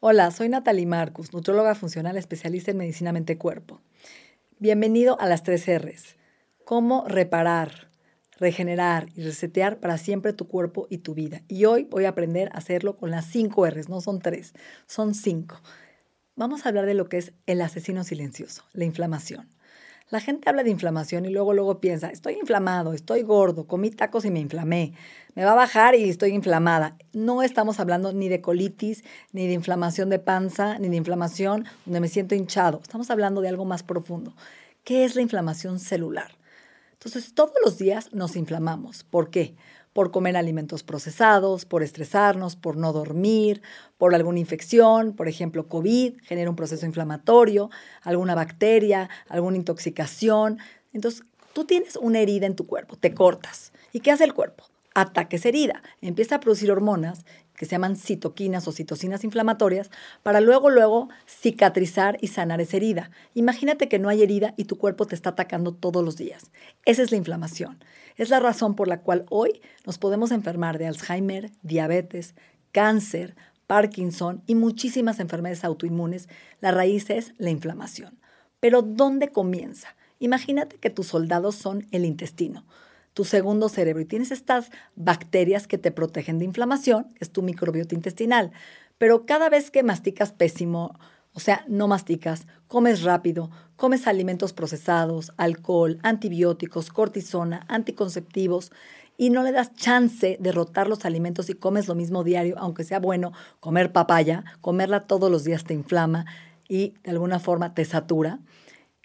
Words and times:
Hola, 0.00 0.30
soy 0.30 0.48
Natalie 0.48 0.86
Marcus, 0.86 1.32
nutróloga 1.32 1.74
funcional 1.74 2.16
especialista 2.16 2.70
en 2.70 2.76
medicina 2.76 3.10
mente-cuerpo. 3.10 3.82
Bienvenido 4.60 5.20
a 5.20 5.26
las 5.26 5.42
tres 5.42 5.66
R's. 5.66 6.14
Cómo 6.64 7.04
reparar, 7.08 7.90
regenerar 8.38 9.08
y 9.16 9.24
resetear 9.24 9.80
para 9.80 9.98
siempre 9.98 10.32
tu 10.32 10.46
cuerpo 10.46 10.86
y 10.88 10.98
tu 10.98 11.14
vida. 11.14 11.42
Y 11.48 11.64
hoy 11.64 11.82
voy 11.90 12.04
a 12.04 12.10
aprender 12.10 12.48
a 12.52 12.58
hacerlo 12.58 12.96
con 12.96 13.10
las 13.10 13.24
cinco 13.24 13.66
R's, 13.66 13.88
no 13.88 14.00
son 14.00 14.20
tres, 14.20 14.54
son 14.86 15.16
cinco. 15.16 15.60
Vamos 16.36 16.64
a 16.64 16.68
hablar 16.68 16.86
de 16.86 16.94
lo 16.94 17.08
que 17.08 17.16
es 17.16 17.32
el 17.46 17.60
asesino 17.60 18.04
silencioso, 18.04 18.62
la 18.74 18.84
inflamación. 18.84 19.48
La 20.10 20.20
gente 20.20 20.48
habla 20.48 20.62
de 20.62 20.70
inflamación 20.70 21.26
y 21.26 21.28
luego 21.28 21.52
luego 21.52 21.80
piensa, 21.80 22.08
estoy 22.08 22.38
inflamado, 22.40 22.94
estoy 22.94 23.20
gordo, 23.20 23.66
comí 23.66 23.90
tacos 23.90 24.24
y 24.24 24.30
me 24.30 24.40
inflamé, 24.40 24.94
me 25.34 25.44
va 25.44 25.52
a 25.52 25.54
bajar 25.54 25.94
y 25.94 26.08
estoy 26.08 26.30
inflamada. 26.30 26.96
No 27.12 27.42
estamos 27.42 27.78
hablando 27.78 28.14
ni 28.14 28.30
de 28.30 28.40
colitis, 28.40 29.04
ni 29.32 29.46
de 29.46 29.52
inflamación 29.52 30.08
de 30.08 30.18
panza, 30.18 30.78
ni 30.78 30.88
de 30.88 30.96
inflamación 30.96 31.66
donde 31.84 32.00
me 32.00 32.08
siento 32.08 32.34
hinchado. 32.34 32.80
Estamos 32.82 33.10
hablando 33.10 33.42
de 33.42 33.50
algo 33.50 33.66
más 33.66 33.82
profundo. 33.82 34.32
¿Qué 34.82 35.04
es 35.04 35.14
la 35.14 35.20
inflamación 35.20 35.78
celular? 35.78 36.37
Entonces, 36.98 37.32
todos 37.32 37.54
los 37.64 37.78
días 37.78 38.12
nos 38.12 38.34
inflamamos. 38.34 39.04
¿Por 39.04 39.30
qué? 39.30 39.54
por 39.98 40.12
comer 40.12 40.36
alimentos 40.36 40.84
procesados, 40.84 41.64
por 41.64 41.82
estresarnos, 41.82 42.54
por 42.54 42.76
no 42.76 42.92
dormir, 42.92 43.62
por 43.96 44.14
alguna 44.14 44.38
infección, 44.38 45.12
por 45.12 45.26
ejemplo, 45.26 45.66
COVID, 45.66 46.18
genera 46.22 46.50
un 46.50 46.54
proceso 46.54 46.86
inflamatorio, 46.86 47.68
alguna 48.02 48.36
bacteria, 48.36 49.10
alguna 49.28 49.56
intoxicación. 49.56 50.58
Entonces, 50.92 51.24
tú 51.52 51.64
tienes 51.64 51.96
una 51.96 52.20
herida 52.20 52.46
en 52.46 52.54
tu 52.54 52.68
cuerpo, 52.68 52.94
te 52.94 53.12
cortas. 53.12 53.72
¿Y 53.92 53.98
qué 53.98 54.12
hace 54.12 54.22
el 54.22 54.34
cuerpo? 54.34 54.62
Ataque 54.94 55.34
esa 55.34 55.48
herida, 55.48 55.82
empieza 56.00 56.36
a 56.36 56.40
producir 56.40 56.70
hormonas 56.70 57.24
que 57.58 57.66
se 57.66 57.72
llaman 57.72 57.96
citoquinas 57.96 58.68
o 58.68 58.72
citocinas 58.72 59.24
inflamatorias, 59.24 59.90
para 60.22 60.40
luego, 60.40 60.70
luego 60.70 61.08
cicatrizar 61.26 62.16
y 62.20 62.28
sanar 62.28 62.60
esa 62.60 62.76
herida. 62.76 63.10
Imagínate 63.34 63.88
que 63.88 63.98
no 63.98 64.08
hay 64.08 64.22
herida 64.22 64.54
y 64.56 64.64
tu 64.64 64.78
cuerpo 64.78 65.06
te 65.06 65.16
está 65.16 65.30
atacando 65.30 65.74
todos 65.74 66.04
los 66.04 66.16
días. 66.16 66.52
Esa 66.84 67.02
es 67.02 67.10
la 67.10 67.16
inflamación. 67.16 67.82
Es 68.16 68.30
la 68.30 68.38
razón 68.38 68.76
por 68.76 68.86
la 68.86 69.00
cual 69.00 69.26
hoy 69.28 69.60
nos 69.84 69.98
podemos 69.98 70.30
enfermar 70.30 70.78
de 70.78 70.86
Alzheimer, 70.86 71.50
diabetes, 71.62 72.36
cáncer, 72.70 73.34
Parkinson 73.66 74.42
y 74.46 74.54
muchísimas 74.54 75.18
enfermedades 75.18 75.64
autoinmunes. 75.64 76.28
La 76.60 76.70
raíz 76.70 77.10
es 77.10 77.34
la 77.38 77.50
inflamación. 77.50 78.20
Pero 78.60 78.82
¿dónde 78.82 79.28
comienza? 79.28 79.96
Imagínate 80.20 80.76
que 80.76 80.90
tus 80.90 81.08
soldados 81.08 81.56
son 81.56 81.86
el 81.90 82.04
intestino 82.04 82.64
tu 83.18 83.24
segundo 83.24 83.68
cerebro 83.68 84.00
y 84.00 84.04
tienes 84.04 84.30
estas 84.30 84.70
bacterias 84.94 85.66
que 85.66 85.76
te 85.76 85.90
protegen 85.90 86.38
de 86.38 86.44
inflamación, 86.44 87.08
es 87.18 87.32
tu 87.32 87.42
microbiota 87.42 87.96
intestinal. 87.96 88.52
Pero 88.96 89.26
cada 89.26 89.48
vez 89.48 89.72
que 89.72 89.82
masticas 89.82 90.30
pésimo, 90.30 90.96
o 91.32 91.40
sea, 91.40 91.64
no 91.66 91.88
masticas, 91.88 92.46
comes 92.68 93.02
rápido, 93.02 93.50
comes 93.74 94.06
alimentos 94.06 94.52
procesados, 94.52 95.32
alcohol, 95.36 95.98
antibióticos, 96.04 96.90
cortisona, 96.90 97.66
anticonceptivos, 97.66 98.70
y 99.16 99.30
no 99.30 99.42
le 99.42 99.50
das 99.50 99.74
chance 99.74 100.36
de 100.38 100.52
rotar 100.52 100.86
los 100.86 101.04
alimentos 101.04 101.50
y 101.50 101.54
comes 101.54 101.88
lo 101.88 101.96
mismo 101.96 102.22
diario, 102.22 102.54
aunque 102.56 102.84
sea 102.84 103.00
bueno 103.00 103.32
comer 103.58 103.90
papaya, 103.90 104.44
comerla 104.60 105.08
todos 105.08 105.28
los 105.28 105.42
días 105.42 105.64
te 105.64 105.74
inflama 105.74 106.24
y 106.68 106.94
de 107.02 107.10
alguna 107.10 107.40
forma 107.40 107.74
te 107.74 107.84
satura. 107.84 108.38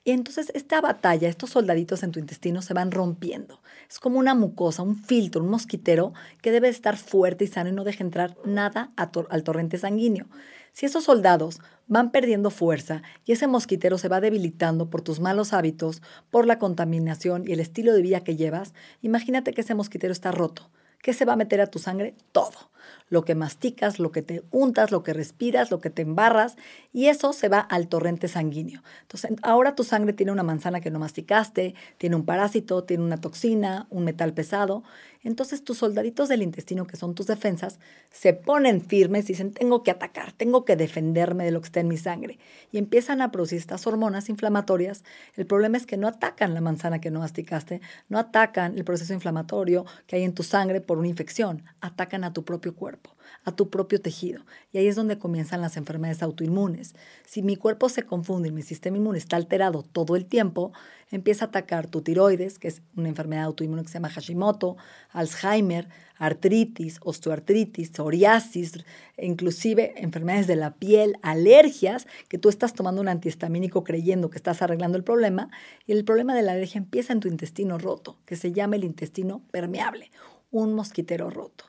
Y 0.04 0.12
entonces 0.12 0.52
esta 0.54 0.82
batalla, 0.82 1.30
estos 1.30 1.50
soldaditos 1.50 2.04
en 2.04 2.12
tu 2.12 2.20
intestino 2.20 2.62
se 2.62 2.76
van 2.76 2.92
rompiendo. 2.92 3.64
Es 3.94 4.00
como 4.00 4.18
una 4.18 4.34
mucosa, 4.34 4.82
un 4.82 4.96
filtro, 4.96 5.44
un 5.44 5.52
mosquitero 5.52 6.14
que 6.42 6.50
debe 6.50 6.68
estar 6.68 6.98
fuerte 6.98 7.44
y 7.44 7.48
sano 7.48 7.70
y 7.70 7.74
no 7.74 7.84
deja 7.84 8.04
entrar 8.04 8.36
nada 8.44 8.92
al 8.96 9.44
torrente 9.44 9.78
sanguíneo. 9.78 10.26
Si 10.72 10.88
esos 10.88 11.04
soldados 11.04 11.62
van 11.86 12.10
perdiendo 12.10 12.50
fuerza 12.50 13.04
y 13.24 13.34
ese 13.34 13.46
mosquitero 13.46 14.00
se 14.00 14.08
va 14.08 14.20
debilitando 14.20 14.90
por 14.90 15.04
tus 15.04 15.20
malos 15.20 15.54
hábitos, 15.54 16.02
por 16.32 16.48
la 16.48 16.58
contaminación 16.58 17.44
y 17.48 17.52
el 17.52 17.60
estilo 17.60 17.94
de 17.94 18.02
vida 18.02 18.24
que 18.24 18.36
llevas, 18.36 18.74
imagínate 19.04 19.54
que 19.54 19.62
ese 19.62 19.76
mosquitero 19.76 20.12
está 20.12 20.32
roto. 20.32 20.72
¿Qué 21.04 21.14
se 21.14 21.26
va 21.26 21.34
a 21.34 21.36
meter 21.36 21.62
a 21.62 21.68
tu 21.68 21.78
sangre? 21.78 22.16
Todo 22.32 22.72
lo 23.14 23.24
que 23.24 23.36
masticas, 23.36 24.00
lo 24.00 24.12
que 24.12 24.24
te 24.24 24.42
untas, 24.50 24.92
lo 24.92 25.04
que 25.04 25.14
respiras, 25.14 25.70
lo 25.70 25.80
que 25.80 25.92
te 25.92 26.02
embarras, 26.02 26.58
y 26.92 27.10
eso 27.10 27.32
se 27.32 27.48
va 27.48 27.60
al 27.60 27.88
torrente 27.88 28.28
sanguíneo. 28.28 28.82
Entonces, 29.04 29.32
ahora 29.44 29.76
tu 29.76 29.84
sangre 29.84 30.14
tiene 30.14 30.32
una 30.32 30.42
manzana 30.42 30.82
que 30.82 30.90
no 30.90 30.98
masticaste, 30.98 31.76
tiene 32.00 32.16
un 32.16 32.26
parásito, 32.26 32.86
tiene 32.86 33.04
una 33.04 33.22
toxina, 33.22 33.86
un 33.92 34.04
metal 34.04 34.34
pesado. 34.34 34.84
Entonces, 35.22 35.64
tus 35.64 35.78
soldaditos 35.78 36.28
del 36.28 36.42
intestino, 36.42 36.88
que 36.88 36.98
son 36.98 37.14
tus 37.14 37.28
defensas, 37.28 37.78
se 38.10 38.34
ponen 38.34 38.82
firmes 38.82 39.26
y 39.26 39.34
dicen, 39.34 39.54
tengo 39.54 39.84
que 39.84 39.92
atacar, 39.92 40.32
tengo 40.32 40.66
que 40.66 40.76
defenderme 40.76 41.46
de 41.46 41.52
lo 41.52 41.62
que 41.62 41.68
está 41.68 41.82
en 41.82 41.90
mi 41.90 41.98
sangre. 41.98 42.40
Y 42.72 42.80
empiezan 42.80 43.22
a 43.22 43.32
producir 43.32 43.60
estas 43.60 43.86
hormonas 43.86 44.28
inflamatorias. 44.28 45.04
El 45.36 45.46
problema 45.46 45.78
es 45.78 45.86
que 45.86 45.98
no 45.98 46.08
atacan 46.08 46.56
la 46.56 46.62
manzana 46.62 47.00
que 47.00 47.12
no 47.12 47.20
masticaste, 47.20 47.80
no 48.10 48.18
atacan 48.18 48.76
el 48.76 48.84
proceso 48.84 49.14
inflamatorio 49.14 49.86
que 50.08 50.16
hay 50.16 50.24
en 50.24 50.34
tu 50.34 50.42
sangre 50.42 50.82
por 50.82 50.98
una 50.98 51.10
infección, 51.10 51.64
atacan 51.80 52.24
a 52.24 52.34
tu 52.34 52.44
propio 52.44 52.74
cuerpo 52.74 53.03
a 53.46 53.52
tu 53.52 53.70
propio 53.70 54.02
tejido. 54.02 54.46
Y 54.72 54.78
ahí 54.78 54.88
es 54.88 54.96
donde 54.96 55.20
comienzan 55.20 55.62
las 55.62 55.78
enfermedades 55.78 56.24
autoinmunes. 56.24 56.96
Si 57.26 57.42
mi 57.42 57.56
cuerpo 57.56 57.90
se 57.90 58.04
confunde 58.04 58.50
y 58.50 58.52
mi 58.52 58.62
sistema 58.62 58.98
inmune 58.98 59.18
está 59.18 59.36
alterado 59.36 59.84
todo 59.84 60.16
el 60.16 60.26
tiempo, 60.26 60.72
empieza 61.12 61.46
a 61.46 61.48
atacar 61.50 61.88
tu 61.88 62.02
tiroides, 62.02 62.58
que 62.58 62.70
es 62.70 62.82
una 62.96 63.10
enfermedad 63.10 63.46
autoinmune 63.46 63.84
que 63.84 63.90
se 63.90 63.96
llama 63.96 64.10
Hashimoto, 64.10 64.78
Alzheimer, 65.12 65.90
artritis, 66.18 67.00
osteoartritis, 67.02 67.92
psoriasis, 67.92 68.86
inclusive 69.18 69.94
enfermedades 69.98 70.48
de 70.48 70.56
la 70.56 70.76
piel, 70.76 71.18
alergias, 71.22 72.08
que 72.30 72.38
tú 72.38 72.50
estás 72.50 72.74
tomando 72.74 73.02
un 73.02 73.10
antihistamínico 73.10 73.84
creyendo 73.84 74.30
que 74.30 74.38
estás 74.38 74.62
arreglando 74.62 74.98
el 74.98 75.04
problema, 75.04 75.50
y 75.86 75.92
el 75.92 76.06
problema 76.06 76.34
de 76.34 76.44
la 76.44 76.54
alergia 76.54 76.80
empieza 76.80 77.14
en 77.14 77.20
tu 77.20 77.28
intestino 77.28 77.78
roto, 77.78 78.18
que 78.26 78.38
se 78.38 78.54
llama 78.54 78.78
el 78.78 78.86
intestino 78.86 79.42
permeable, 79.52 80.12
un 80.50 80.74
mosquitero 80.74 81.30
roto. 81.30 81.66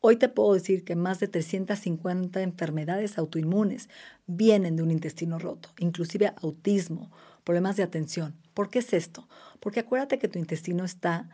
Hoy 0.00 0.14
te 0.14 0.28
puedo 0.28 0.54
decir 0.54 0.84
que 0.84 0.94
más 0.94 1.18
de 1.18 1.26
350 1.26 2.40
enfermedades 2.42 3.18
autoinmunes 3.18 3.88
vienen 4.28 4.76
de 4.76 4.84
un 4.84 4.92
intestino 4.92 5.40
roto, 5.40 5.70
inclusive 5.80 6.32
autismo, 6.40 7.10
problemas 7.42 7.76
de 7.76 7.82
atención. 7.82 8.36
¿Por 8.54 8.70
qué 8.70 8.78
es 8.78 8.92
esto? 8.92 9.28
Porque 9.58 9.80
acuérdate 9.80 10.20
que 10.20 10.28
tu 10.28 10.38
intestino 10.38 10.84
está 10.84 11.28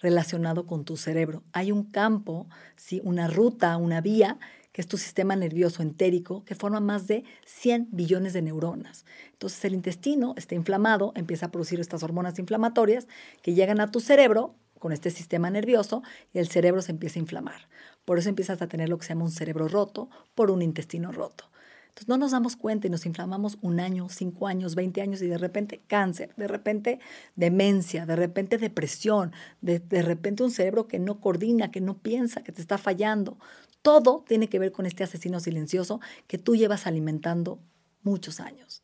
relacionado 0.00 0.66
con 0.66 0.86
tu 0.86 0.96
cerebro. 0.96 1.42
Hay 1.52 1.72
un 1.72 1.84
campo, 1.84 2.48
¿sí? 2.74 3.02
una 3.04 3.28
ruta, 3.28 3.76
una 3.76 4.00
vía, 4.00 4.38
que 4.72 4.80
es 4.80 4.88
tu 4.88 4.96
sistema 4.96 5.36
nervioso 5.36 5.82
entérico, 5.82 6.42
que 6.46 6.54
forma 6.54 6.80
más 6.80 7.06
de 7.06 7.24
100 7.44 7.88
billones 7.92 8.32
de 8.32 8.40
neuronas. 8.40 9.04
Entonces 9.32 9.62
el 9.66 9.74
intestino 9.74 10.32
está 10.38 10.54
inflamado, 10.54 11.12
empieza 11.16 11.46
a 11.46 11.50
producir 11.50 11.80
estas 11.80 12.02
hormonas 12.02 12.38
inflamatorias 12.38 13.08
que 13.42 13.52
llegan 13.52 13.80
a 13.80 13.90
tu 13.90 14.00
cerebro 14.00 14.54
con 14.78 14.92
este 14.92 15.10
sistema 15.10 15.50
nervioso 15.50 16.02
y 16.32 16.38
el 16.38 16.48
cerebro 16.48 16.82
se 16.82 16.92
empieza 16.92 17.18
a 17.18 17.22
inflamar. 17.22 17.68
Por 18.04 18.18
eso 18.18 18.28
empiezas 18.28 18.62
a 18.62 18.68
tener 18.68 18.88
lo 18.88 18.98
que 18.98 19.04
se 19.04 19.10
llama 19.10 19.24
un 19.24 19.30
cerebro 19.30 19.68
roto 19.68 20.08
por 20.34 20.50
un 20.50 20.62
intestino 20.62 21.12
roto. 21.12 21.50
Entonces 21.88 22.08
no 22.08 22.18
nos 22.18 22.32
damos 22.32 22.56
cuenta 22.56 22.86
y 22.86 22.90
nos 22.90 23.06
inflamamos 23.06 23.56
un 23.62 23.80
año, 23.80 24.08
cinco 24.10 24.46
años, 24.46 24.74
veinte 24.74 25.00
años 25.00 25.22
y 25.22 25.28
de 25.28 25.38
repente 25.38 25.80
cáncer, 25.86 26.34
de 26.36 26.46
repente 26.46 27.00
demencia, 27.36 28.04
de 28.04 28.16
repente 28.16 28.58
depresión, 28.58 29.32
de, 29.62 29.78
de 29.78 30.02
repente 30.02 30.42
un 30.42 30.50
cerebro 30.50 30.88
que 30.88 30.98
no 30.98 31.20
coordina, 31.20 31.70
que 31.70 31.80
no 31.80 31.96
piensa, 31.96 32.42
que 32.44 32.52
te 32.52 32.60
está 32.60 32.76
fallando. 32.76 33.38
Todo 33.80 34.24
tiene 34.28 34.48
que 34.48 34.58
ver 34.58 34.72
con 34.72 34.84
este 34.84 35.04
asesino 35.04 35.40
silencioso 35.40 36.00
que 36.26 36.36
tú 36.36 36.54
llevas 36.54 36.86
alimentando 36.86 37.60
muchos 38.02 38.40
años. 38.40 38.82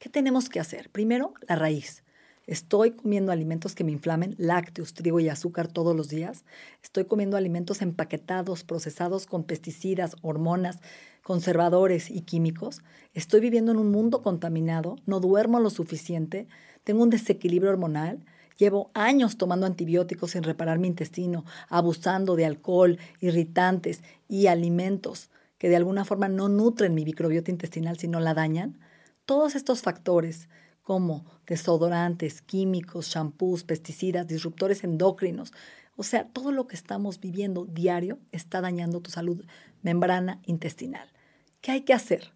¿Qué 0.00 0.08
tenemos 0.08 0.48
que 0.48 0.58
hacer? 0.58 0.90
Primero, 0.90 1.34
la 1.46 1.54
raíz. 1.54 2.02
Estoy 2.48 2.92
comiendo 2.92 3.30
alimentos 3.30 3.74
que 3.74 3.84
me 3.84 3.92
inflamen, 3.92 4.34
lácteos, 4.38 4.94
trigo 4.94 5.20
y 5.20 5.28
azúcar 5.28 5.68
todos 5.68 5.94
los 5.94 6.08
días. 6.08 6.46
Estoy 6.82 7.04
comiendo 7.04 7.36
alimentos 7.36 7.82
empaquetados, 7.82 8.64
procesados 8.64 9.26
con 9.26 9.44
pesticidas, 9.44 10.16
hormonas, 10.22 10.80
conservadores 11.22 12.10
y 12.10 12.22
químicos. 12.22 12.80
Estoy 13.12 13.40
viviendo 13.40 13.72
en 13.72 13.76
un 13.76 13.90
mundo 13.90 14.22
contaminado, 14.22 14.96
no 15.04 15.20
duermo 15.20 15.60
lo 15.60 15.68
suficiente, 15.68 16.48
tengo 16.84 17.02
un 17.02 17.10
desequilibrio 17.10 17.70
hormonal. 17.70 18.24
Llevo 18.56 18.90
años 18.94 19.36
tomando 19.36 19.66
antibióticos 19.66 20.30
sin 20.30 20.42
reparar 20.42 20.78
mi 20.78 20.88
intestino, 20.88 21.44
abusando 21.68 22.34
de 22.34 22.46
alcohol, 22.46 22.98
irritantes 23.20 24.02
y 24.26 24.46
alimentos 24.46 25.28
que 25.58 25.68
de 25.68 25.76
alguna 25.76 26.06
forma 26.06 26.28
no 26.28 26.48
nutren 26.48 26.94
mi 26.94 27.04
microbiota 27.04 27.50
intestinal, 27.50 27.98
sino 27.98 28.20
la 28.20 28.32
dañan. 28.32 28.78
Todos 29.26 29.54
estos 29.54 29.82
factores 29.82 30.48
como 30.88 31.26
desodorantes, 31.46 32.40
químicos, 32.40 33.08
shampoos, 33.08 33.62
pesticidas, 33.62 34.26
disruptores 34.26 34.84
endocrinos, 34.84 35.52
o 35.96 36.02
sea, 36.02 36.26
todo 36.28 36.50
lo 36.50 36.66
que 36.66 36.76
estamos 36.76 37.20
viviendo 37.20 37.66
diario 37.66 38.18
está 38.32 38.62
dañando 38.62 39.02
tu 39.02 39.10
salud 39.10 39.44
membrana 39.82 40.40
intestinal. 40.46 41.12
¿Qué 41.60 41.72
hay 41.72 41.82
que 41.82 41.92
hacer? 41.92 42.32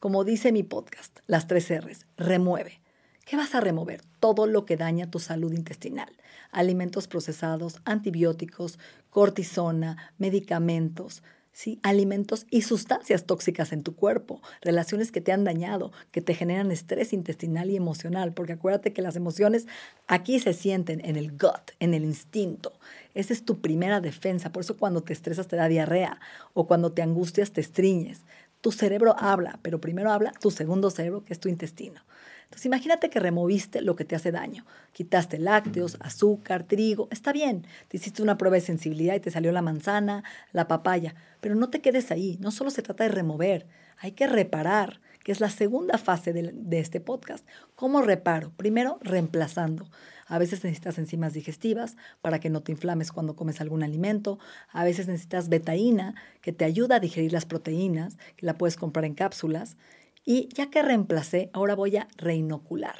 Como 0.00 0.22
dice 0.22 0.52
mi 0.52 0.62
podcast, 0.62 1.20
las 1.26 1.46
tres 1.46 1.70
R's, 1.70 2.04
remueve. 2.18 2.82
¿Qué 3.24 3.38
vas 3.38 3.54
a 3.54 3.62
remover? 3.62 4.02
Todo 4.20 4.46
lo 4.46 4.66
que 4.66 4.76
daña 4.76 5.10
tu 5.10 5.18
salud 5.18 5.54
intestinal. 5.54 6.12
Alimentos 6.52 7.08
procesados, 7.08 7.80
antibióticos, 7.86 8.78
cortisona, 9.08 10.12
medicamentos, 10.18 11.22
¿sí? 11.54 11.78
alimentos 11.82 12.46
y 12.50 12.62
sustancias 12.62 13.24
tóxicas 13.24 13.72
en 13.72 13.82
tu 13.82 13.94
cuerpo, 13.94 14.42
relaciones 14.60 15.12
que 15.12 15.22
te 15.22 15.32
han 15.32 15.44
dañado, 15.44 15.92
que 16.10 16.20
te 16.20 16.34
generan 16.34 16.70
estrés 16.70 17.12
intestinal 17.14 17.70
y 17.70 17.76
emocional, 17.76 18.34
porque 18.34 18.54
acuérdate 18.54 18.92
que 18.92 19.00
las 19.00 19.16
emociones 19.16 19.66
aquí 20.08 20.40
se 20.40 20.52
sienten 20.52 21.00
en 21.04 21.16
el 21.16 21.30
gut, 21.30 21.70
en 21.78 21.94
el 21.94 22.04
instinto. 22.04 22.72
Esa 23.14 23.32
es 23.32 23.44
tu 23.44 23.60
primera 23.60 24.00
defensa, 24.00 24.50
por 24.50 24.64
eso 24.64 24.76
cuando 24.76 25.02
te 25.02 25.12
estresas 25.12 25.46
te 25.46 25.56
da 25.56 25.68
diarrea 25.68 26.20
o 26.52 26.66
cuando 26.66 26.92
te 26.92 27.02
angustias 27.02 27.52
te 27.52 27.60
estriñes. 27.60 28.24
Tu 28.60 28.72
cerebro 28.72 29.14
habla, 29.18 29.60
pero 29.62 29.80
primero 29.80 30.10
habla 30.10 30.32
tu 30.32 30.50
segundo 30.50 30.90
cerebro, 30.90 31.24
que 31.24 31.34
es 31.34 31.38
tu 31.38 31.48
intestino. 31.48 32.00
Entonces 32.44 32.66
imagínate 32.66 33.10
que 33.10 33.20
removiste 33.20 33.80
lo 33.80 33.96
que 33.96 34.04
te 34.04 34.14
hace 34.14 34.30
daño. 34.32 34.64
Quitaste 34.92 35.38
lácteos, 35.38 35.96
azúcar, 36.00 36.64
trigo, 36.64 37.08
está 37.10 37.32
bien. 37.32 37.66
Te 37.88 37.96
hiciste 37.96 38.22
una 38.22 38.38
prueba 38.38 38.54
de 38.54 38.60
sensibilidad 38.60 39.14
y 39.14 39.20
te 39.20 39.30
salió 39.30 39.50
la 39.52 39.62
manzana, 39.62 40.22
la 40.52 40.68
papaya, 40.68 41.14
pero 41.40 41.54
no 41.54 41.70
te 41.70 41.80
quedes 41.80 42.10
ahí. 42.10 42.38
No 42.40 42.50
solo 42.50 42.70
se 42.70 42.82
trata 42.82 43.04
de 43.04 43.10
remover, 43.10 43.66
hay 43.98 44.12
que 44.12 44.26
reparar, 44.26 45.00
que 45.22 45.32
es 45.32 45.40
la 45.40 45.48
segunda 45.48 45.98
fase 45.98 46.32
de, 46.32 46.78
este 46.78 47.00
podcast. 47.00 47.46
¿Cómo 47.74 48.02
reparo? 48.02 48.52
Primero, 48.56 48.98
reemplazando. 49.00 49.88
A 50.26 50.38
veces 50.38 50.64
necesitas 50.64 50.98
enzimas 50.98 51.32
digestivas 51.32 51.96
para 52.20 52.40
que 52.40 52.50
no 52.50 52.62
te 52.62 52.72
inflames 52.72 53.12
cuando 53.12 53.34
comes 53.34 53.60
algún 53.60 53.82
alimento. 53.82 54.38
A 54.70 54.84
veces 54.84 55.08
necesitas 55.08 55.48
betaína 55.48 56.14
que 56.40 56.52
te 56.52 56.64
ayuda 56.64 56.96
a 56.96 57.00
digerir 57.00 57.32
las 57.32 57.46
proteínas, 57.46 58.16
que 58.36 58.46
la 58.46 58.58
puedes 58.58 58.76
comprar 58.76 59.04
en 59.06 59.14
cápsulas. 59.14 59.76
Y 60.24 60.48
ya 60.54 60.70
que 60.70 60.82
reemplacé, 60.82 61.50
ahora 61.52 61.74
voy 61.74 61.96
a 61.96 62.08
reinocular. 62.16 62.96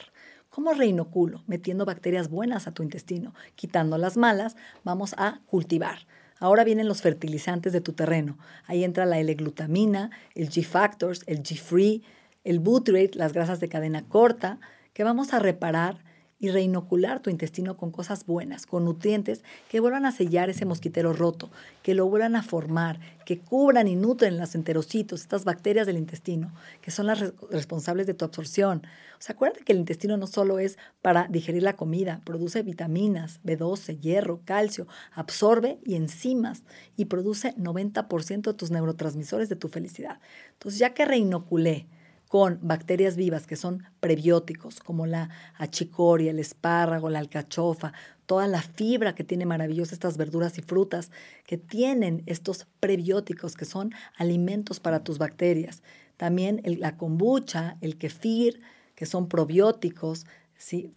¿Cómo 0.50 0.72
reinoculo? 0.72 1.42
Metiendo 1.46 1.84
bacterias 1.84 2.28
buenas 2.28 2.66
a 2.66 2.72
tu 2.72 2.82
intestino. 2.82 3.34
Quitando 3.54 3.98
las 3.98 4.16
malas, 4.16 4.56
vamos 4.84 5.14
a 5.16 5.40
cultivar. 5.46 6.06
Ahora 6.38 6.64
vienen 6.64 6.86
los 6.86 7.00
fertilizantes 7.00 7.72
de 7.72 7.80
tu 7.80 7.92
terreno. 7.92 8.38
Ahí 8.66 8.84
entra 8.84 9.06
la 9.06 9.18
L-glutamina, 9.18 10.10
el 10.34 10.50
G-Factors, 10.50 11.22
el 11.26 11.42
G-Free, 11.42 12.02
el 12.44 12.58
Butyrate, 12.60 13.18
las 13.18 13.32
grasas 13.32 13.58
de 13.58 13.68
cadena 13.68 14.06
corta, 14.06 14.60
que 14.92 15.02
vamos 15.02 15.32
a 15.32 15.38
reparar 15.38 16.04
y 16.44 16.50
reinocular 16.50 17.20
tu 17.20 17.30
intestino 17.30 17.78
con 17.78 17.90
cosas 17.90 18.26
buenas, 18.26 18.66
con 18.66 18.84
nutrientes 18.84 19.42
que 19.70 19.80
vuelvan 19.80 20.04
a 20.04 20.12
sellar 20.12 20.50
ese 20.50 20.66
mosquitero 20.66 21.14
roto, 21.14 21.50
que 21.82 21.94
lo 21.94 22.06
vuelvan 22.06 22.36
a 22.36 22.42
formar, 22.42 23.00
que 23.24 23.38
cubran 23.38 23.88
y 23.88 23.96
nutren 23.96 24.36
los 24.36 24.54
enterocitos, 24.54 25.22
estas 25.22 25.46
bacterias 25.46 25.86
del 25.86 25.96
intestino, 25.96 26.52
que 26.82 26.90
son 26.90 27.06
las 27.06 27.32
responsables 27.50 28.06
de 28.06 28.12
tu 28.12 28.26
absorción. 28.26 28.82
O 29.18 29.22
sea, 29.22 29.36
acuérdate 29.36 29.64
que 29.64 29.72
el 29.72 29.78
intestino 29.78 30.18
no 30.18 30.26
solo 30.26 30.58
es 30.58 30.76
para 31.00 31.28
digerir 31.28 31.62
la 31.62 31.76
comida, 31.76 32.20
produce 32.26 32.62
vitaminas, 32.62 33.40
B12, 33.42 33.98
hierro, 34.00 34.42
calcio, 34.44 34.86
absorbe 35.12 35.78
y 35.82 35.94
enzimas 35.94 36.62
y 36.94 37.06
produce 37.06 37.56
90% 37.56 38.42
de 38.42 38.52
tus 38.52 38.70
neurotransmisores 38.70 39.48
de 39.48 39.56
tu 39.56 39.68
felicidad. 39.70 40.20
Entonces, 40.52 40.78
ya 40.78 40.92
que 40.92 41.06
reinoculé, 41.06 41.86
con 42.28 42.58
bacterias 42.62 43.16
vivas 43.16 43.46
que 43.46 43.56
son 43.56 43.84
prebióticos, 44.00 44.80
como 44.80 45.06
la 45.06 45.30
achicoria, 45.56 46.30
el 46.30 46.38
espárrago, 46.38 47.10
la 47.10 47.20
alcachofa, 47.20 47.92
toda 48.26 48.46
la 48.48 48.62
fibra 48.62 49.14
que 49.14 49.24
tiene 49.24 49.46
maravillosa 49.46 49.94
estas 49.94 50.16
verduras 50.16 50.58
y 50.58 50.62
frutas, 50.62 51.10
que 51.46 51.58
tienen 51.58 52.22
estos 52.26 52.66
prebióticos 52.80 53.54
que 53.54 53.64
son 53.64 53.92
alimentos 54.16 54.80
para 54.80 55.04
tus 55.04 55.18
bacterias. 55.18 55.82
También 56.16 56.62
la 56.64 56.96
kombucha, 56.96 57.76
el 57.80 57.98
kefir, 57.98 58.60
que 58.94 59.06
son 59.06 59.28
probióticos, 59.28 60.26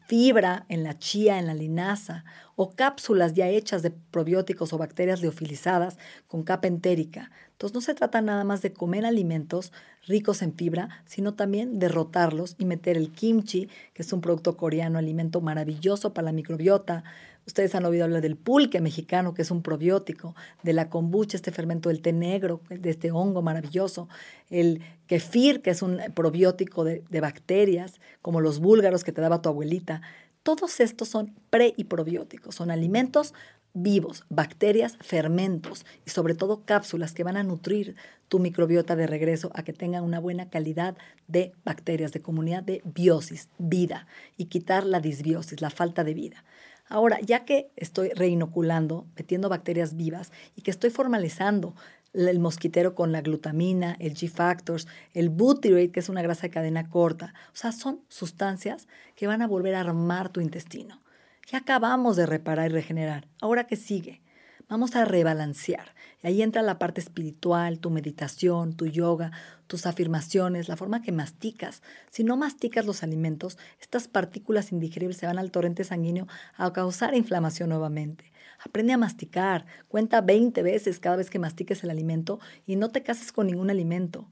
fibra 0.08 0.66
en 0.70 0.84
la 0.84 0.98
chía, 0.98 1.40
en 1.40 1.48
la 1.48 1.54
linaza, 1.54 2.24
o 2.56 2.72
cápsulas 2.72 3.34
ya 3.34 3.50
hechas 3.50 3.82
de 3.82 3.92
probióticos 3.92 4.74
o 4.74 4.78
bacterias 4.78 5.22
leofilizadas 5.22 5.98
con 6.28 6.44
capa 6.44 6.68
entérica. 6.68 7.32
Entonces 7.52 7.76
no 7.76 7.82
se 7.82 7.94
trata 7.94 8.22
nada 8.22 8.44
más 8.44 8.62
de 8.62 8.72
comer 8.72 9.06
alimentos 9.06 9.74
ricos 10.06 10.42
en 10.42 10.54
fibra, 10.54 11.04
sino 11.06 11.34
también 11.34 11.80
derrotarlos 11.80 12.56
y 12.58 12.66
meter 12.66 12.98
el 12.98 13.12
kimchi, 13.12 13.68
que 13.94 14.04
es 14.04 14.14
un 14.14 14.22
producto 14.22 14.58
coreano, 14.58 15.00
alimento 15.00 15.42
maravilloso 15.42 16.14
para 16.14 16.26
la 16.26 16.32
microbiota, 16.32 17.04
Ustedes 17.48 17.74
han 17.76 17.86
oído 17.86 18.04
hablar 18.04 18.22
del 18.22 18.36
pulque 18.36 18.82
mexicano, 18.82 19.34
que 19.34 19.42
es 19.42 19.52
un 19.52 19.62
probiótico, 19.62 20.36
de 20.64 20.74
la 20.74 20.90
kombucha, 20.90 21.38
este 21.38 21.54
fermento 21.54 21.88
del 21.88 22.02
té 22.02 22.12
negro, 22.12 22.60
de 22.70 22.90
este 22.90 23.10
hongo 23.10 23.42
maravilloso, 23.42 24.10
el 24.50 24.82
kefir, 25.08 25.62
que 25.62 25.70
es 25.70 25.82
un 25.82 26.00
probiótico 26.14 26.84
de, 26.84 27.22
bacterias, 27.22 28.02
como 28.22 28.42
los 28.42 28.60
búlgaros 28.60 29.06
que 29.06 29.14
te 29.14 29.22
daba 29.22 29.42
tu 29.42 29.48
abuelita. 29.48 30.02
Todos 30.44 30.82
estos 30.82 31.08
son 31.08 31.36
pre 31.50 31.74
y 31.78 31.86
probióticos, 31.86 32.54
son 32.54 32.70
alimentos 32.70 33.34
vivos, 33.74 34.26
bacterias, 34.30 34.98
fermentos 35.00 35.86
y 36.06 36.10
sobre 36.10 36.34
todo 36.34 36.66
cápsulas 36.66 37.14
que 37.14 37.24
van 37.24 37.38
a 37.38 37.44
nutrir 37.44 37.96
tu 38.28 38.40
microbiota 38.40 38.96
de 38.96 39.08
regreso 39.08 39.52
a 39.54 39.64
que 39.64 39.72
tengan 39.72 40.04
una 40.04 40.20
buena 40.20 40.50
calidad 40.50 40.98
de 41.28 41.54
bacterias, 41.64 42.12
de 42.12 42.22
comunidad 42.22 42.64
de 42.64 42.82
biosis, 42.84 43.50
vida, 43.58 44.08
y 44.36 44.46
quitar 44.46 44.86
la 44.86 45.00
disbiosis, 45.00 45.62
la 45.62 45.70
falta 45.70 46.04
de 46.04 46.14
vida. 46.14 46.44
Ahora, 46.90 47.20
ya 47.22 47.46
que 47.46 47.72
estoy 47.76 48.10
reinoculando, 48.10 49.06
metiendo 49.16 49.50
bacterias 49.50 49.96
vivas 49.96 50.32
y 50.56 50.62
que 50.62 50.72
estoy 50.72 50.90
formalizando 50.90 51.76
el 52.14 52.40
mosquitero 52.40 52.96
con 52.96 53.12
la 53.12 53.22
glutamina, 53.22 53.96
el 54.00 54.16
G-Factors, 54.16 54.88
el 55.14 55.30
butyrate, 55.30 55.92
que 55.92 56.00
es 56.00 56.10
una 56.10 56.22
grasa 56.22 56.44
de 56.44 56.52
cadena 56.52 56.90
corta. 56.90 57.34
O 57.54 57.56
sea, 57.56 57.72
son 57.72 58.02
sustancias 58.08 58.88
que 59.16 59.28
van 59.28 59.42
a 59.42 59.48
volver 59.48 59.76
a 59.76 59.82
armar 59.82 60.30
tu 60.30 60.42
intestino. 60.42 61.02
Ya 61.48 61.60
acabamos 61.60 62.16
de 62.16 62.26
reparar 62.26 62.72
y 62.72 62.74
regenerar. 62.74 63.28
Ahora, 63.42 63.68
¿qué 63.68 63.76
sigue? 63.76 64.22
Vamos 64.70 64.98
a 64.98 65.06
rebalancear. 65.06 65.96
Y 66.22 66.28
ahí 66.28 66.42
entra 66.42 66.62
la 66.62 66.78
parte 66.78 67.00
espiritual, 67.00 67.80
tu 67.80 67.90
meditación, 67.90 68.76
tu 68.76 68.86
yoga, 68.86 69.32
tus 69.68 69.86
afirmaciones, 69.86 70.68
la 70.68 70.76
forma 70.76 71.02
que 71.02 71.14
masticas. 71.14 71.82
Si 72.10 72.26
no 72.26 72.36
masticas 72.36 72.86
los 72.86 73.02
alimentos, 73.02 73.58
estas 73.80 74.10
partículas 74.10 74.74
indigeribles 74.74 75.18
se 75.18 75.26
van 75.26 75.40
al 75.40 75.52
torrente 75.52 75.86
sanguíneo 75.86 76.28
a 76.58 76.74
causar 76.74 77.16
inflamación 77.16 77.70
nuevamente. 77.70 78.34
Aprende 78.60 78.92
a 78.92 78.98
masticar. 78.98 79.66
Cuenta 79.88 80.20
20 80.20 80.62
veces 80.64 81.00
cada 81.00 81.16
vez 81.16 81.30
que 81.30 81.40
mastiques 81.40 81.84
el 81.86 81.90
alimento 81.90 82.40
y 82.66 82.76
no 82.76 82.90
te 82.90 83.04
cases 83.04 83.32
con 83.32 83.48
ningún 83.48 83.70
alimento. 83.70 84.28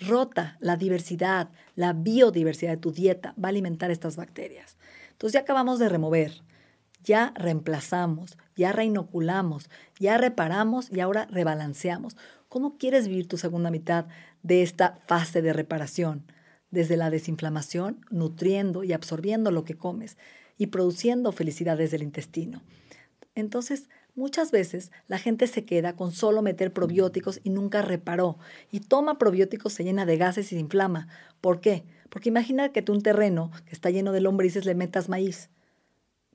Rota 0.00 0.58
la 0.60 0.76
diversidad, 0.76 1.48
la 1.74 1.94
biodiversidad 1.94 2.72
de 2.72 2.76
tu 2.76 2.92
dieta 2.92 3.34
va 3.42 3.48
a 3.48 3.50
alimentar 3.50 3.90
estas 3.90 4.16
bacterias. 4.16 4.76
Entonces 5.12 5.32
ya 5.32 5.40
acabamos 5.40 5.78
de 5.78 5.88
remover 5.88 6.42
ya 7.06 7.32
reemplazamos, 7.36 8.36
ya 8.56 8.72
reinoculamos, 8.72 9.70
ya 9.98 10.18
reparamos 10.18 10.90
y 10.92 11.00
ahora 11.00 11.26
rebalanceamos. 11.30 12.16
¿Cómo 12.48 12.76
quieres 12.76 13.08
vivir 13.08 13.28
tu 13.28 13.38
segunda 13.38 13.70
mitad 13.70 14.06
de 14.42 14.62
esta 14.62 14.98
fase 15.06 15.40
de 15.40 15.52
reparación? 15.52 16.24
Desde 16.70 16.96
la 16.96 17.10
desinflamación, 17.10 18.04
nutriendo 18.10 18.82
y 18.82 18.92
absorbiendo 18.92 19.52
lo 19.52 19.64
que 19.64 19.76
comes 19.76 20.18
y 20.58 20.66
produciendo 20.66 21.30
felicidad 21.30 21.78
desde 21.78 21.96
el 21.96 22.02
intestino. 22.02 22.62
Entonces, 23.36 23.88
muchas 24.16 24.50
veces 24.50 24.90
la 25.06 25.18
gente 25.18 25.46
se 25.46 25.64
queda 25.64 25.94
con 25.94 26.10
solo 26.10 26.42
meter 26.42 26.72
probióticos 26.72 27.40
y 27.44 27.50
nunca 27.50 27.82
reparó. 27.82 28.38
Y 28.72 28.80
toma 28.80 29.16
probióticos, 29.16 29.74
se 29.74 29.84
llena 29.84 30.06
de 30.06 30.16
gases 30.16 30.46
y 30.46 30.56
se 30.56 30.60
inflama. 30.60 31.06
¿Por 31.40 31.60
qué? 31.60 31.84
Porque 32.10 32.30
imagina 32.30 32.72
que 32.72 32.82
tú 32.82 32.92
un 32.92 33.02
terreno 33.02 33.52
que 33.64 33.74
está 33.74 33.90
lleno 33.90 34.10
de 34.10 34.22
lombrices 34.22 34.64
le 34.64 34.74
metas 34.74 35.08
maíz. 35.08 35.50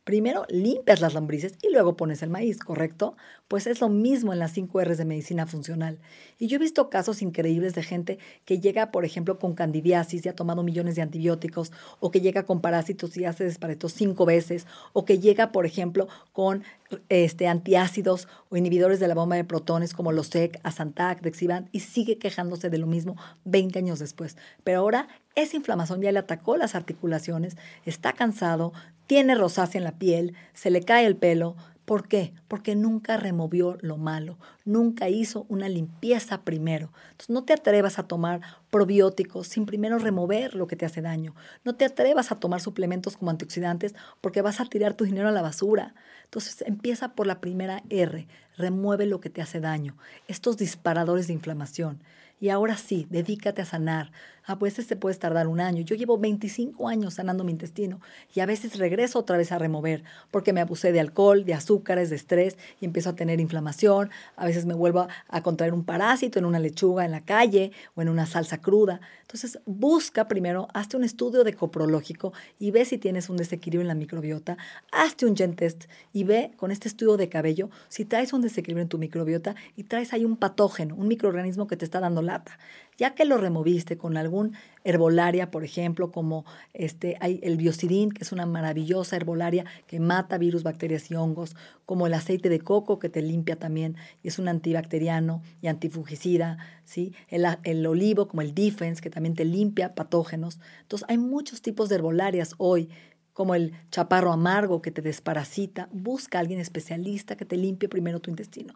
Primero 0.03 0.45
limpias 0.49 0.99
las 0.99 1.13
lombrices 1.13 1.53
y 1.61 1.71
luego 1.71 1.95
pones 1.95 2.23
el 2.23 2.31
maíz, 2.31 2.57
¿correcto? 2.57 3.15
Pues 3.47 3.67
es 3.67 3.81
lo 3.81 3.89
mismo 3.89 4.33
en 4.33 4.39
las 4.39 4.51
5 4.51 4.83
R's 4.83 4.97
de 4.97 5.05
medicina 5.05 5.45
funcional. 5.45 5.99
Y 6.39 6.47
yo 6.47 6.55
he 6.55 6.59
visto 6.59 6.89
casos 6.89 7.21
increíbles 7.21 7.75
de 7.75 7.83
gente 7.83 8.17
que 8.43 8.59
llega, 8.59 8.89
por 8.89 9.05
ejemplo, 9.05 9.37
con 9.37 9.53
candidiasis 9.53 10.25
y 10.25 10.29
ha 10.29 10.35
tomado 10.35 10.63
millones 10.63 10.95
de 10.95 11.03
antibióticos, 11.03 11.71
o 11.99 12.09
que 12.09 12.19
llega 12.19 12.47
con 12.47 12.61
parásitos 12.61 13.15
y 13.15 13.25
hace 13.25 13.43
desparetos 13.43 13.93
cinco 13.93 14.25
veces, 14.25 14.65
o 14.93 15.05
que 15.05 15.19
llega, 15.19 15.51
por 15.51 15.67
ejemplo, 15.67 16.07
con 16.33 16.63
este, 17.09 17.47
antiácidos 17.47 18.27
o 18.49 18.57
inhibidores 18.57 18.99
de 18.99 19.07
la 19.07 19.15
bomba 19.15 19.35
de 19.35 19.43
protones 19.43 19.93
como 19.93 20.11
los 20.11 20.27
SEC, 20.27 20.59
Asantac, 20.63 21.21
Dexivan 21.21 21.69
y 21.71 21.81
sigue 21.81 22.17
quejándose 22.17 22.69
de 22.69 22.77
lo 22.77 22.87
mismo 22.87 23.15
20 23.45 23.79
años 23.79 23.99
después. 23.99 24.37
Pero 24.63 24.79
ahora 24.79 25.07
esa 25.35 25.55
inflamación 25.55 26.01
ya 26.01 26.11
le 26.11 26.19
atacó 26.19 26.57
las 26.57 26.75
articulaciones, 26.75 27.57
está 27.85 28.13
cansado, 28.13 28.73
tiene 29.07 29.35
rosácea 29.35 29.79
en 29.79 29.83
la 29.85 29.97
piel, 29.97 30.35
se 30.53 30.69
le 30.69 30.83
cae 30.83 31.05
el 31.05 31.15
pelo, 31.15 31.55
¿Por 31.85 32.07
qué? 32.07 32.33
Porque 32.47 32.75
nunca 32.75 33.17
removió 33.17 33.77
lo 33.81 33.97
malo, 33.97 34.37
nunca 34.65 35.09
hizo 35.09 35.45
una 35.49 35.67
limpieza 35.67 36.43
primero. 36.43 36.91
Entonces 37.11 37.29
no 37.31 37.43
te 37.43 37.53
atrevas 37.53 37.97
a 37.97 38.07
tomar 38.07 38.41
probióticos 38.69 39.47
sin 39.47 39.65
primero 39.65 39.97
remover 39.97 40.53
lo 40.53 40.67
que 40.67 40.75
te 40.75 40.85
hace 40.85 41.01
daño. 41.01 41.35
No 41.65 41.75
te 41.75 41.85
atrevas 41.85 42.31
a 42.31 42.39
tomar 42.39 42.61
suplementos 42.61 43.17
como 43.17 43.31
antioxidantes 43.31 43.95
porque 44.21 44.41
vas 44.41 44.61
a 44.61 44.65
tirar 44.65 44.93
tu 44.93 45.05
dinero 45.05 45.29
a 45.29 45.31
la 45.31 45.41
basura. 45.41 45.95
Entonces 46.25 46.63
empieza 46.67 47.13
por 47.13 47.25
la 47.25 47.41
primera 47.41 47.83
R, 47.89 48.27
remueve 48.57 49.05
lo 49.07 49.19
que 49.19 49.29
te 49.29 49.41
hace 49.41 49.59
daño, 49.59 49.97
estos 50.27 50.57
disparadores 50.57 51.27
de 51.27 51.33
inflamación. 51.33 51.99
Y 52.39 52.49
ahora 52.49 52.75
sí, 52.75 53.05
dedícate 53.09 53.61
a 53.61 53.65
sanar. 53.65 54.11
A 54.45 54.55
veces 54.55 54.87
te 54.87 54.95
puedes 54.95 55.19
tardar 55.19 55.47
un 55.47 55.59
año. 55.59 55.83
Yo 55.83 55.95
llevo 55.95 56.17
25 56.17 56.87
años 56.87 57.15
sanando 57.15 57.43
mi 57.43 57.51
intestino 57.51 58.01
y 58.33 58.39
a 58.39 58.45
veces 58.45 58.77
regreso 58.77 59.19
otra 59.19 59.37
vez 59.37 59.51
a 59.51 59.59
remover 59.59 60.03
porque 60.31 60.53
me 60.53 60.61
abusé 60.61 60.91
de 60.91 60.99
alcohol, 60.99 61.45
de 61.45 61.53
azúcares, 61.53 62.09
de 62.09 62.15
estrés 62.15 62.57
y 62.79 62.85
empiezo 62.85 63.09
a 63.09 63.15
tener 63.15 63.39
inflamación. 63.39 64.09
A 64.35 64.45
veces 64.45 64.65
me 64.65 64.73
vuelvo 64.73 65.07
a 65.27 65.43
contraer 65.43 65.73
un 65.73 65.83
parásito 65.83 66.39
en 66.39 66.45
una 66.45 66.59
lechuga 66.59 67.05
en 67.05 67.11
la 67.11 67.21
calle 67.21 67.71
o 67.95 68.01
en 68.01 68.09
una 68.09 68.25
salsa 68.25 68.61
cruda. 68.61 69.01
Entonces, 69.21 69.59
busca 69.65 70.27
primero, 70.27 70.67
hazte 70.73 70.97
un 70.97 71.03
estudio 71.03 71.43
de 71.43 71.53
coprológico 71.53 72.33
y 72.59 72.71
ve 72.71 72.83
si 72.83 72.97
tienes 72.97 73.29
un 73.29 73.37
desequilibrio 73.37 73.81
en 73.81 73.87
la 73.87 73.95
microbiota. 73.95 74.57
Hazte 74.91 75.25
un 75.25 75.37
gen 75.37 75.55
test 75.55 75.85
y 76.11 76.23
ve 76.23 76.51
con 76.57 76.71
este 76.71 76.87
estudio 76.87 77.15
de 77.15 77.29
cabello 77.29 77.69
si 77.87 78.05
traes 78.05 78.33
un 78.33 78.41
desequilibrio 78.41 78.83
en 78.83 78.89
tu 78.89 78.97
microbiota 78.97 79.55
y 79.75 79.85
traes 79.85 80.13
ahí 80.13 80.25
un 80.25 80.35
patógeno, 80.35 80.95
un 80.95 81.07
microorganismo 81.07 81.67
que 81.67 81.77
te 81.77 81.85
está 81.85 81.99
dando 81.99 82.21
lata. 82.21 82.57
Ya 83.01 83.15
que 83.15 83.25
lo 83.25 83.39
removiste 83.39 83.97
con 83.97 84.15
algún 84.15 84.53
herbolaria, 84.83 85.49
por 85.49 85.63
ejemplo, 85.63 86.11
como 86.11 86.45
este, 86.75 87.17
hay 87.19 87.39
el 87.41 87.57
biocidín, 87.57 88.11
que 88.11 88.21
es 88.21 88.31
una 88.31 88.45
maravillosa 88.45 89.15
herbolaria 89.15 89.65
que 89.87 89.99
mata 89.99 90.37
virus, 90.37 90.61
bacterias 90.61 91.09
y 91.09 91.15
hongos, 91.15 91.55
como 91.87 92.05
el 92.05 92.13
aceite 92.13 92.47
de 92.47 92.59
coco, 92.59 92.99
que 92.99 93.09
te 93.09 93.23
limpia 93.23 93.55
también 93.55 93.95
y 94.21 94.27
es 94.27 94.37
un 94.37 94.47
antibacteriano 94.47 95.41
y 95.63 95.67
antifugicida, 95.67 96.59
¿sí? 96.83 97.15
el, 97.29 97.47
el 97.63 97.83
olivo, 97.87 98.27
como 98.27 98.43
el 98.43 98.53
Defense, 98.53 99.01
que 99.01 99.09
también 99.09 99.33
te 99.33 99.45
limpia 99.45 99.95
patógenos. 99.95 100.59
Entonces, 100.83 101.09
hay 101.09 101.17
muchos 101.17 101.63
tipos 101.63 101.89
de 101.89 101.95
herbolarias 101.95 102.53
hoy 102.59 102.89
como 103.33 103.55
el 103.55 103.73
chaparro 103.89 104.31
amargo 104.31 104.83
que 104.83 104.91
te 104.91 105.01
desparasita, 105.01 105.89
busca 105.91 106.37
a 106.37 106.41
alguien 106.41 106.59
especialista 106.59 107.35
que 107.35 107.45
te 107.45 107.57
limpie 107.57 107.89
primero 107.89 108.19
tu 108.19 108.29
intestino. 108.29 108.75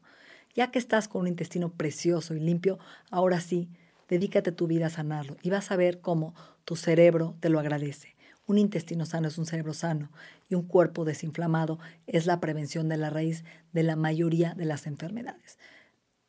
Ya 0.55 0.71
que 0.71 0.79
estás 0.79 1.07
con 1.07 1.21
un 1.21 1.27
intestino 1.27 1.71
precioso 1.71 2.33
y 2.33 2.39
limpio, 2.39 2.79
ahora 3.11 3.39
sí, 3.39 3.69
Dedícate 4.07 4.51
tu 4.51 4.67
vida 4.67 4.87
a 4.87 4.89
sanarlo 4.89 5.37
y 5.41 5.49
vas 5.49 5.71
a 5.71 5.75
ver 5.75 5.99
cómo 5.99 6.35
tu 6.63 6.75
cerebro 6.75 7.35
te 7.39 7.49
lo 7.49 7.59
agradece. 7.59 8.15
Un 8.47 8.59
intestino 8.59 9.05
sano 9.05 9.27
es 9.27 9.37
un 9.37 9.45
cerebro 9.45 9.73
sano 9.73 10.11
y 10.49 10.55
un 10.55 10.63
cuerpo 10.63 11.05
desinflamado 11.05 11.79
es 12.05 12.27
la 12.27 12.39
prevención 12.39 12.87
de 12.89 12.97
la 12.97 13.09
raíz 13.09 13.43
de 13.73 13.83
la 13.83 13.95
mayoría 13.95 14.53
de 14.53 14.65
las 14.65 14.85
enfermedades. 14.85 15.57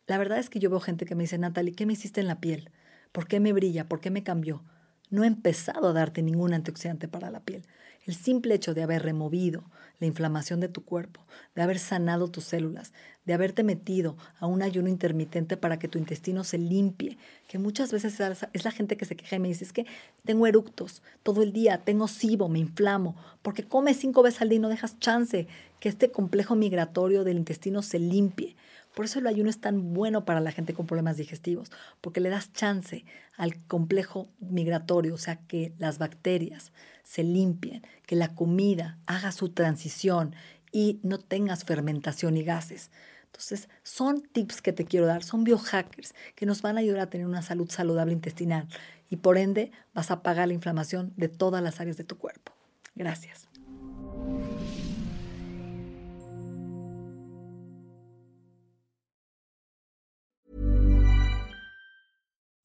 La 0.06 0.16
verdad 0.16 0.38
es 0.38 0.49
que 0.49 0.59
yo 0.59 0.71
veo 0.71 0.80
gente 0.80 1.04
que 1.04 1.14
me 1.14 1.25
dice, 1.25 1.37
Natalie, 1.37 1.75
¿qué 1.75 1.85
me 1.85 1.92
hiciste 1.92 2.21
en 2.21 2.28
la 2.28 2.40
piel? 2.40 2.71
¿Por 3.12 3.26
qué 3.26 3.40
me 3.40 3.52
brilla? 3.52 3.88
¿Por 3.88 4.00
qué 4.00 4.11
me 4.11 4.23
cambió? 4.23 4.62
No 5.10 5.25
he 5.25 5.26
empezado 5.26 5.88
a 5.88 5.92
darte 5.92 6.22
ningún 6.22 6.52
antioxidante 6.52 7.08
para 7.08 7.30
la 7.30 7.40
piel. 7.40 7.62
El 8.06 8.14
simple 8.14 8.54
hecho 8.54 8.72
de 8.72 8.82
haber 8.82 9.02
removido 9.02 9.64
la 9.98 10.06
inflamación 10.06 10.60
de 10.60 10.68
tu 10.68 10.84
cuerpo, 10.84 11.22
de 11.54 11.62
haber 11.62 11.78
sanado 11.78 12.28
tus 12.28 12.44
células, 12.44 12.92
de 13.25 13.34
haberte 13.34 13.64
metido 13.64 14.16
a 14.38 14.46
un 14.46 14.62
ayuno 14.62 14.88
intermitente 14.88 15.56
para 15.56 15.78
que 15.78 15.88
tu 15.88 15.98
intestino 15.98 16.44
se 16.44 16.58
limpie, 16.58 17.18
que 17.48 17.58
muchas 17.58 17.90
veces 17.90 18.20
es 18.52 18.64
la 18.64 18.70
gente 18.70 18.96
que 18.96 19.06
se 19.06 19.16
queja 19.16 19.36
y 19.36 19.40
me 19.40 19.48
dice, 19.48 19.64
es 19.64 19.72
que 19.72 19.86
tengo 20.25 20.46
eructos 20.46 21.02
todo 21.22 21.42
el 21.42 21.52
día, 21.52 21.78
tengo 21.78 22.06
SIBO, 22.06 22.48
me 22.48 22.58
inflamo, 22.60 23.16
porque 23.42 23.64
comes 23.64 23.96
cinco 23.96 24.22
veces 24.22 24.42
al 24.42 24.50
día 24.50 24.56
y 24.56 24.60
no 24.60 24.68
dejas 24.68 24.98
chance 25.00 25.48
que 25.80 25.88
este 25.88 26.10
complejo 26.10 26.54
migratorio 26.54 27.25
del 27.25 27.38
intestino 27.38 27.82
se 27.82 27.98
limpie. 27.98 28.54
Por 28.96 29.04
eso 29.04 29.18
el 29.18 29.26
ayuno 29.26 29.50
es 29.50 29.60
tan 29.60 29.92
bueno 29.92 30.24
para 30.24 30.40
la 30.40 30.52
gente 30.52 30.72
con 30.72 30.86
problemas 30.86 31.18
digestivos, 31.18 31.70
porque 32.00 32.22
le 32.22 32.30
das 32.30 32.54
chance 32.54 33.04
al 33.36 33.62
complejo 33.66 34.30
migratorio, 34.40 35.12
o 35.12 35.18
sea, 35.18 35.36
que 35.36 35.74
las 35.76 35.98
bacterias 35.98 36.72
se 37.04 37.22
limpien, 37.22 37.82
que 38.06 38.16
la 38.16 38.34
comida 38.34 38.98
haga 39.04 39.32
su 39.32 39.50
transición 39.50 40.34
y 40.72 40.98
no 41.02 41.18
tengas 41.18 41.64
fermentación 41.64 42.38
y 42.38 42.42
gases. 42.42 42.90
Entonces, 43.26 43.68
son 43.82 44.22
tips 44.22 44.62
que 44.62 44.72
te 44.72 44.86
quiero 44.86 45.04
dar, 45.04 45.22
son 45.22 45.44
biohackers 45.44 46.14
que 46.34 46.46
nos 46.46 46.62
van 46.62 46.78
a 46.78 46.80
ayudar 46.80 47.00
a 47.00 47.10
tener 47.10 47.26
una 47.26 47.42
salud 47.42 47.70
saludable 47.70 48.14
intestinal 48.14 48.66
y 49.10 49.16
por 49.16 49.36
ende 49.36 49.72
vas 49.92 50.10
a 50.10 50.22
pagar 50.22 50.48
la 50.48 50.54
inflamación 50.54 51.12
de 51.18 51.28
todas 51.28 51.62
las 51.62 51.80
áreas 51.82 51.98
de 51.98 52.04
tu 52.04 52.16
cuerpo. 52.16 52.52
Gracias. 52.94 53.46